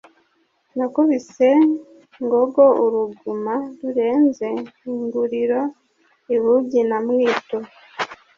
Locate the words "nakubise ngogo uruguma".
0.77-3.55